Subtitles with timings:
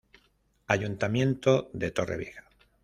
[0.67, 2.45] Ayuntamiento de Torrevieja.